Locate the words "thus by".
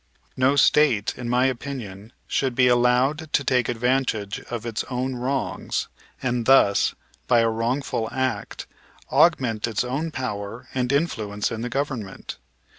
6.47-7.41